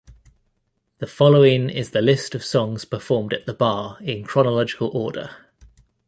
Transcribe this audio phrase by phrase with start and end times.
[0.97, 5.29] The following is the list of songs performed at the bar in chronological order.